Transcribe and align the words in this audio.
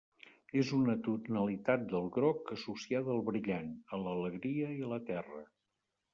És 0.59 0.69
una 0.77 0.95
tonalitat 1.07 1.83
del 1.91 2.09
groc 2.15 2.49
associada 2.57 3.15
al 3.17 3.23
brillant, 3.29 3.71
a 3.93 4.01
l'alegria 4.07 4.75
i 4.79 4.83
a 4.89 4.93
la 4.97 5.01
terra. 5.13 5.45